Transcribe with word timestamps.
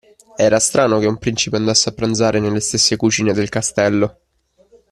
Era 0.39 0.59
strano 0.59 0.97
che 0.97 1.05
un 1.05 1.19
principe 1.19 1.57
andasse 1.57 1.89
a 1.89 1.91
pranzare 1.91 2.39
nelle 2.39 2.59
stesse 2.59 2.95
cucine 2.97 3.33
del 3.33 3.49
castello. 3.49 4.17